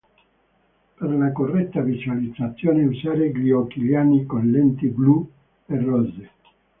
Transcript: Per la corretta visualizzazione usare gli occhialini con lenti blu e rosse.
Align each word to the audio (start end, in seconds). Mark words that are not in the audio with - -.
Per 0.95 1.09
la 1.11 1.31
corretta 1.31 1.81
visualizzazione 1.81 2.85
usare 2.85 3.31
gli 3.31 3.51
occhialini 3.51 4.25
con 4.25 4.49
lenti 4.49 4.87
blu 4.87 5.29
e 5.67 5.79
rosse. 5.79 6.29